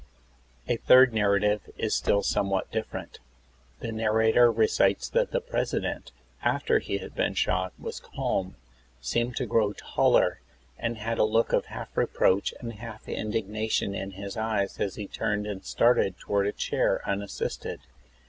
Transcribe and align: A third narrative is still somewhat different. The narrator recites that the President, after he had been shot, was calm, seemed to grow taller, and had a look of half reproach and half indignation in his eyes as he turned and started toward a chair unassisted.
A 0.67 0.77
third 0.77 1.13
narrative 1.13 1.61
is 1.77 1.93
still 1.93 2.23
somewhat 2.23 2.71
different. 2.71 3.19
The 3.81 3.91
narrator 3.91 4.51
recites 4.51 5.07
that 5.09 5.29
the 5.29 5.39
President, 5.41 6.11
after 6.41 6.79
he 6.79 6.97
had 6.97 7.13
been 7.13 7.35
shot, 7.35 7.71
was 7.77 7.99
calm, 7.99 8.55
seemed 8.99 9.35
to 9.35 9.45
grow 9.45 9.73
taller, 9.73 10.41
and 10.75 10.97
had 10.97 11.19
a 11.19 11.23
look 11.23 11.53
of 11.53 11.65
half 11.67 11.95
reproach 11.95 12.51
and 12.59 12.73
half 12.73 13.07
indignation 13.07 13.93
in 13.93 14.13
his 14.13 14.35
eyes 14.37 14.79
as 14.79 14.95
he 14.95 15.07
turned 15.07 15.45
and 15.45 15.63
started 15.65 16.17
toward 16.17 16.47
a 16.47 16.51
chair 16.51 17.03
unassisted. 17.07 17.81